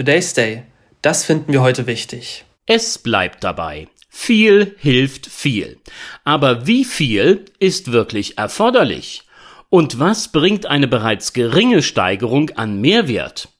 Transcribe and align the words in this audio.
Today's 0.00 0.32
Day. 0.32 0.62
Das 1.02 1.26
finden 1.26 1.52
wir 1.52 1.60
heute 1.60 1.86
wichtig. 1.86 2.46
Es 2.64 2.96
bleibt 2.96 3.44
dabei. 3.44 3.86
Viel 4.08 4.74
hilft 4.78 5.26
viel. 5.26 5.76
Aber 6.24 6.66
wie 6.66 6.86
viel 6.86 7.44
ist 7.58 7.92
wirklich 7.92 8.38
erforderlich? 8.38 9.24
Und 9.68 9.98
was 9.98 10.32
bringt 10.32 10.64
eine 10.64 10.88
bereits 10.88 11.34
geringe 11.34 11.82
Steigerung 11.82 12.48
an 12.56 12.80
Mehrwert? 12.80 13.50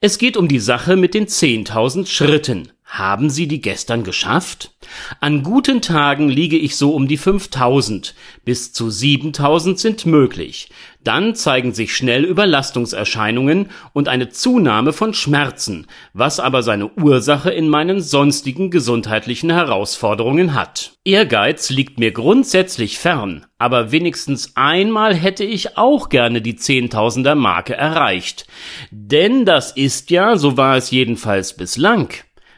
Es 0.00 0.18
geht 0.18 0.36
um 0.36 0.46
die 0.46 0.60
Sache 0.60 0.94
mit 0.94 1.12
den 1.12 1.26
10.000 1.26 2.06
Schritten. 2.06 2.70
Haben 2.90 3.30
Sie 3.30 3.46
die 3.46 3.60
gestern 3.60 4.02
geschafft? 4.02 4.72
An 5.20 5.44
guten 5.44 5.80
Tagen 5.80 6.28
liege 6.28 6.56
ich 6.56 6.74
so 6.74 6.92
um 6.92 7.06
die 7.06 7.18
5000. 7.18 8.16
Bis 8.44 8.72
zu 8.72 8.90
7000 8.90 9.78
sind 9.78 10.06
möglich. 10.06 10.70
Dann 11.04 11.36
zeigen 11.36 11.72
sich 11.72 11.94
schnell 11.94 12.24
Überlastungserscheinungen 12.24 13.70
und 13.92 14.08
eine 14.08 14.30
Zunahme 14.30 14.92
von 14.92 15.14
Schmerzen, 15.14 15.86
was 16.14 16.40
aber 16.40 16.64
seine 16.64 16.90
Ursache 16.94 17.50
in 17.52 17.68
meinen 17.68 18.00
sonstigen 18.00 18.70
gesundheitlichen 18.70 19.50
Herausforderungen 19.50 20.54
hat. 20.54 20.94
Ehrgeiz 21.04 21.70
liegt 21.70 22.00
mir 22.00 22.10
grundsätzlich 22.10 22.98
fern, 22.98 23.46
aber 23.56 23.92
wenigstens 23.92 24.56
einmal 24.56 25.14
hätte 25.14 25.44
ich 25.44 25.78
auch 25.78 26.08
gerne 26.08 26.42
die 26.42 26.56
Zehntausender 26.56 27.36
Marke 27.36 27.74
erreicht. 27.74 28.48
Denn 28.90 29.44
das 29.44 29.70
ist 29.70 30.10
ja, 30.10 30.36
so 30.36 30.56
war 30.56 30.76
es 30.76 30.90
jedenfalls 30.90 31.56
bislang, 31.56 32.12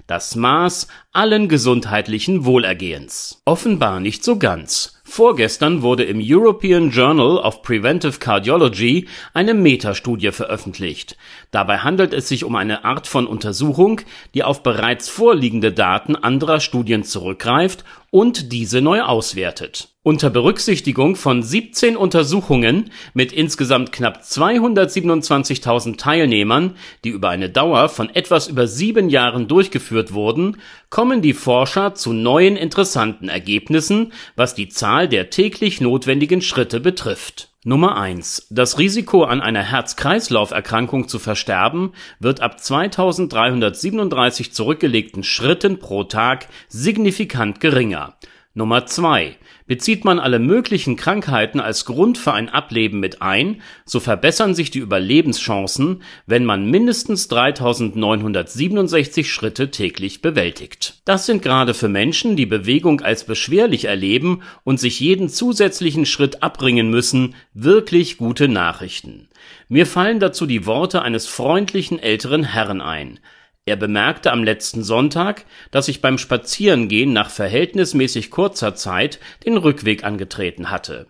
das 0.07 0.37
Maß 0.37 0.89
allen 1.13 1.49
gesundheitlichen 1.49 2.45
Wohlergehens. 2.45 3.43
Offenbar 3.45 4.01
nicht 4.01 4.25
so 4.25 4.39
ganz. 4.39 5.01
Vorgestern 5.05 5.83
wurde 5.83 6.05
im 6.05 6.21
European 6.23 6.91
Journal 6.91 7.37
of 7.37 7.63
Preventive 7.63 8.19
Cardiology 8.19 9.09
eine 9.35 9.53
Metastudie 9.53 10.33
veröffentlicht. 10.33 11.17
Dabei 11.51 11.79
handelt 11.79 12.15
es 12.15 12.29
sich 12.29 12.45
um 12.45 12.57
eine 12.57 12.85
Art 12.85 13.07
von 13.07 13.27
Untersuchung, 13.27 14.01
die 14.35 14.43
auf 14.43 14.63
bereits 14.63 15.09
vorliegende 15.09 15.73
Daten 15.73 16.17
anderer 16.17 16.61
Studien 16.61 17.05
zurückgreift 17.05 17.85
und 18.13 18.53
diese 18.53 18.83
neu 18.83 19.01
auswertet. 19.01 19.89
Unter 20.03 20.29
Berücksichtigung 20.29 21.17
von 21.17 21.43
17 21.43 21.97
Untersuchungen 21.97 22.91
mit 23.15 23.33
insgesamt 23.33 23.91
knapp 23.91 24.21
227.000 24.23 25.97
Teilnehmern, 25.97 26.77
die 27.05 27.09
über 27.09 27.31
eine 27.31 27.49
Dauer 27.49 27.89
von 27.89 28.15
etwas 28.15 28.49
über 28.49 28.67
sieben 28.67 29.09
Jahren 29.09 29.49
durchgeführt 29.49 30.13
wurden, 30.13 30.59
kommen 30.91 31.23
die 31.23 31.33
Forscher 31.33 31.95
zu 31.95 32.13
neuen 32.13 32.57
interessanten 32.57 33.31
Ergebnissen, 33.31 34.13
was 34.37 34.55
die 34.55 34.69
Zahl 34.69 35.09
der 35.09 35.31
täglich 35.31 35.81
notwendigen 35.81 36.43
Schritte 36.43 36.81
betrifft. 36.81 37.52
Nummer 37.65 37.97
eins: 37.97 38.49
Das 38.51 38.81
Risiko 38.81 39.23
an 39.23 39.41
einer 39.41 39.63
Herz-Kreislauf-Erkrankung 39.63 41.07
zu 41.07 41.21
versterben 41.21 41.93
wird 42.19 42.41
ab 42.41 42.59
2337 42.59 44.53
zurückgelegten 44.53 45.23
Schritten 45.23 45.79
pro 45.79 46.03
Tag 46.03 46.49
signifikant 46.69 47.61
geringer 47.61 48.17
Nummer 48.55 48.85
zwei: 48.85 49.39
Bezieht 49.67 50.05
man 50.05 50.19
alle 50.19 50.39
möglichen 50.39 50.97
Krankheiten 50.97 51.59
als 51.59 51.87
Grund 51.87 52.19
für 52.19 52.35
ein 52.35 52.51
Ableben 52.51 53.01
mit 53.01 53.23
ein, 53.23 53.63
so 53.87 53.99
verbessern 53.99 54.55
sich 54.55 54.71
die 54.71 54.81
Überlebenschancen, 54.81 56.03
wenn 56.27 56.45
man 56.45 56.71
mindestens 56.71 57.29
3967 57.29 59.33
Schritte 59.33 59.71
täglich 59.71 60.21
bewältigt. 60.21 61.01
Das 61.07 61.25
sind 61.25 61.41
gerade 61.41 61.73
für 61.73 61.89
Menschen, 61.89 62.37
die 62.37 62.45
Bewegung 62.45 63.01
als 63.01 63.25
beschwerlich 63.25 63.87
erleben 63.87 64.43
und 64.65 64.79
sich 64.79 65.01
jeden 65.01 65.31
zusätzlichen 65.31 66.05
Schritt 66.05 66.43
abbringen 66.43 66.91
müssen, 66.91 67.35
wirklich 67.55 68.19
gute 68.19 68.49
Nachrichten. 68.49 69.31
Mir 69.69 69.87
fallen 69.87 70.21
dazu 70.21 70.45
die 70.45 70.67
Worte 70.67 71.01
eines 71.01 71.27
freundlichen 71.27 71.99
älteren 71.99 72.45
Herrn 72.45 72.83
ein 72.83 73.19
er 73.65 73.77
bemerkte 73.77 74.33
am 74.33 74.43
letzten 74.43 74.83
Sonntag, 74.83 75.45
dass 75.71 75.87
ich 75.87 76.01
beim 76.01 76.19
Spazierengehen 76.19 77.13
nach 77.13 77.31
verhältnismäßig 77.31 78.31
kurzer 78.31 78.75
Zeit 78.75 79.21
den 79.45 79.57
Rückweg 79.57 80.03
angetreten 80.03 80.71
hatte. 80.71 81.07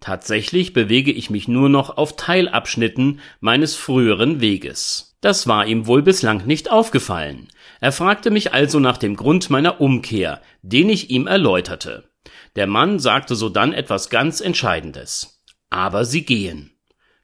Tatsächlich 0.00 0.72
bewege 0.72 1.12
ich 1.12 1.28
mich 1.28 1.46
nur 1.46 1.68
noch 1.68 1.98
auf 1.98 2.16
Teilabschnitten 2.16 3.20
meines 3.40 3.76
früheren 3.76 4.40
Weges. 4.40 5.18
Das 5.20 5.46
war 5.46 5.66
ihm 5.66 5.86
wohl 5.86 6.00
bislang 6.00 6.46
nicht 6.46 6.70
aufgefallen. 6.70 7.48
Er 7.80 7.92
fragte 7.92 8.30
mich 8.30 8.54
also 8.54 8.80
nach 8.80 8.96
dem 8.96 9.14
Grund 9.14 9.50
meiner 9.50 9.82
Umkehr, 9.82 10.40
den 10.62 10.88
ich 10.88 11.10
ihm 11.10 11.26
erläuterte. 11.26 12.04
Der 12.56 12.66
Mann 12.66 12.98
sagte 12.98 13.34
sodann 13.34 13.74
etwas 13.74 14.08
ganz 14.08 14.40
Entscheidendes. 14.40 15.44
Aber 15.68 16.06
sie 16.06 16.24
gehen. 16.24 16.72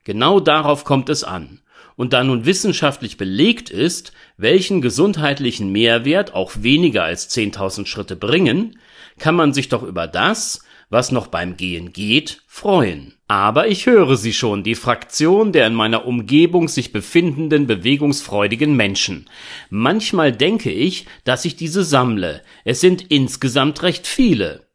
Genau 0.04 0.38
darauf 0.38 0.84
kommt 0.84 1.08
es 1.08 1.24
an. 1.24 1.62
Und 1.96 2.12
da 2.12 2.22
nun 2.22 2.44
wissenschaftlich 2.44 3.16
belegt 3.16 3.70
ist, 3.70 4.12
welchen 4.36 4.82
gesundheitlichen 4.82 5.72
Mehrwert 5.72 6.34
auch 6.34 6.52
weniger 6.56 7.04
als 7.04 7.30
10.000 7.34 7.86
Schritte 7.86 8.16
bringen, 8.16 8.78
kann 9.18 9.34
man 9.34 9.54
sich 9.54 9.70
doch 9.70 9.82
über 9.82 10.06
das, 10.06 10.60
was 10.88 11.10
noch 11.10 11.26
beim 11.26 11.56
Gehen 11.56 11.92
geht, 11.92 12.42
freuen. 12.46 13.14
Aber 13.28 13.66
ich 13.66 13.86
höre 13.86 14.16
sie 14.16 14.32
schon, 14.32 14.62
die 14.62 14.76
Fraktion 14.76 15.50
der 15.52 15.66
in 15.66 15.74
meiner 15.74 16.06
Umgebung 16.06 16.68
sich 16.68 16.92
befindenden 16.92 17.66
bewegungsfreudigen 17.66 18.76
Menschen. 18.76 19.26
Manchmal 19.68 20.32
denke 20.32 20.70
ich, 20.70 21.06
dass 21.24 21.44
ich 21.44 21.56
diese 21.56 21.82
sammle. 21.82 22.42
Es 22.64 22.80
sind 22.80 23.10
insgesamt 23.10 23.82
recht 23.82 24.06
viele. 24.06 24.65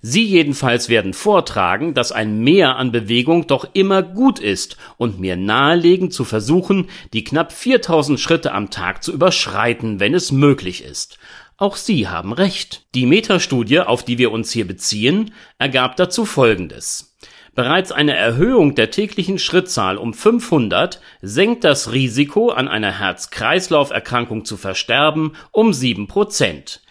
Sie 0.00 0.24
jedenfalls 0.24 0.88
werden 0.88 1.14
vortragen, 1.14 1.94
dass 1.94 2.12
ein 2.12 2.40
Mehr 2.40 2.76
an 2.76 2.92
Bewegung 2.92 3.46
doch 3.46 3.68
immer 3.72 4.02
gut 4.02 4.38
ist 4.38 4.76
und 4.96 5.18
mir 5.18 5.36
nahelegen 5.36 6.10
zu 6.10 6.24
versuchen, 6.24 6.88
die 7.12 7.24
knapp 7.24 7.52
4000 7.52 8.20
Schritte 8.20 8.52
am 8.52 8.70
Tag 8.70 9.02
zu 9.02 9.12
überschreiten, 9.12 10.00
wenn 10.00 10.14
es 10.14 10.32
möglich 10.32 10.84
ist. 10.84 11.18
Auch 11.58 11.76
Sie 11.76 12.06
haben 12.06 12.32
recht. 12.34 12.86
Die 12.94 13.06
Metastudie, 13.06 13.80
auf 13.80 14.04
die 14.04 14.18
wir 14.18 14.30
uns 14.30 14.52
hier 14.52 14.66
beziehen, 14.66 15.32
ergab 15.58 15.96
dazu 15.96 16.26
Folgendes. 16.26 17.16
Bereits 17.54 17.90
eine 17.90 18.14
Erhöhung 18.14 18.74
der 18.74 18.90
täglichen 18.90 19.38
Schrittzahl 19.38 19.96
um 19.96 20.12
500 20.12 21.00
senkt 21.22 21.64
das 21.64 21.92
Risiko, 21.92 22.50
an 22.50 22.68
einer 22.68 22.98
Herz-Kreislauf-Erkrankung 22.98 24.44
zu 24.44 24.58
versterben, 24.58 25.32
um 25.52 25.72
7 25.72 26.06
Prozent. 26.06 26.82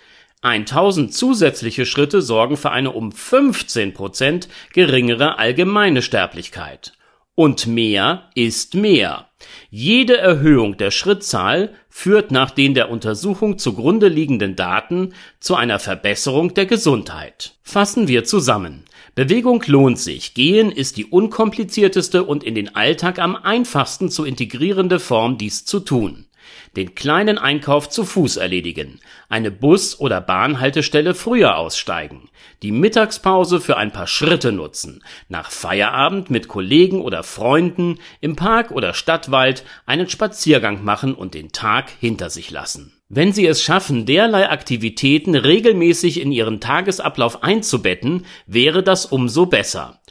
1000 0.45 1.11
zusätzliche 1.11 1.87
Schritte 1.87 2.21
sorgen 2.21 2.55
für 2.55 2.69
eine 2.69 2.91
um 2.91 3.11
15 3.11 3.93
Prozent 3.93 4.47
geringere 4.73 5.39
allgemeine 5.39 6.03
Sterblichkeit. 6.03 6.93
Und 7.33 7.65
mehr 7.65 8.29
ist 8.35 8.75
mehr. 8.75 9.27
Jede 9.69 10.17
Erhöhung 10.17 10.77
der 10.77 10.91
Schrittzahl 10.91 11.73
führt 11.89 12.31
nach 12.31 12.51
den 12.51 12.75
der 12.75 12.91
Untersuchung 12.91 13.57
zugrunde 13.57 14.07
liegenden 14.07 14.55
Daten 14.55 15.13
zu 15.39 15.55
einer 15.55 15.79
Verbesserung 15.79 16.53
der 16.53 16.67
Gesundheit. 16.67 17.55
Fassen 17.63 18.07
wir 18.07 18.23
zusammen. 18.23 18.85
Bewegung 19.15 19.63
lohnt 19.65 19.99
sich. 19.99 20.35
Gehen 20.35 20.71
ist 20.71 20.95
die 20.95 21.05
unkomplizierteste 21.05 22.23
und 22.23 22.43
in 22.43 22.53
den 22.53 22.75
Alltag 22.75 23.17
am 23.17 23.35
einfachsten 23.35 24.09
zu 24.09 24.23
integrierende 24.23 24.99
Form, 24.99 25.37
dies 25.39 25.65
zu 25.65 25.79
tun 25.79 26.27
den 26.75 26.95
kleinen 26.95 27.37
Einkauf 27.37 27.89
zu 27.89 28.03
Fuß 28.03 28.37
erledigen, 28.37 28.99
eine 29.29 29.51
Bus 29.51 29.99
oder 29.99 30.21
Bahnhaltestelle 30.21 31.13
früher 31.13 31.57
aussteigen, 31.57 32.29
die 32.61 32.71
Mittagspause 32.71 33.61
für 33.61 33.77
ein 33.77 33.91
paar 33.91 34.07
Schritte 34.07 34.51
nutzen, 34.51 35.03
nach 35.29 35.51
Feierabend 35.51 36.29
mit 36.29 36.47
Kollegen 36.47 37.01
oder 37.01 37.23
Freunden 37.23 37.99
im 38.21 38.35
Park 38.35 38.71
oder 38.71 38.93
Stadtwald 38.93 39.63
einen 39.85 40.09
Spaziergang 40.09 40.83
machen 40.83 41.15
und 41.15 41.33
den 41.33 41.51
Tag 41.51 41.89
hinter 41.99 42.29
sich 42.29 42.51
lassen. 42.51 42.93
Wenn 43.07 43.33
Sie 43.33 43.45
es 43.45 43.61
schaffen, 43.61 44.07
derlei 44.07 44.49
Aktivitäten 44.49 45.35
regelmäßig 45.35 46.19
in 46.19 46.31
Ihren 46.31 46.59
Tagesablauf 46.59 47.43
einzubetten, 47.43 48.25
wäre 48.47 48.81
das 48.81 49.05
umso 49.05 49.45
besser. 49.45 50.01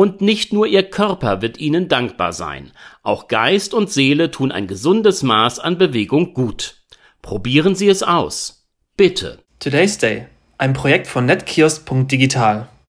Und 0.00 0.22
nicht 0.22 0.54
nur 0.54 0.66
ihr 0.66 0.84
Körper 0.84 1.42
wird 1.42 1.58
ihnen 1.58 1.88
dankbar 1.88 2.32
sein, 2.32 2.70
auch 3.02 3.28
Geist 3.28 3.74
und 3.74 3.90
Seele 3.90 4.30
tun 4.30 4.50
ein 4.50 4.66
gesundes 4.66 5.22
Maß 5.22 5.58
an 5.58 5.76
Bewegung 5.76 6.32
gut. 6.32 6.76
Probieren 7.20 7.74
Sie 7.74 7.86
es 7.86 8.02
aus. 8.02 8.66
Bitte. 8.96 9.44
Today's 9.58 9.98
Day, 9.98 10.24
ein 10.56 10.72
Projekt 10.72 11.06
von 11.06 11.26
netkiosk.digital. 11.26 12.70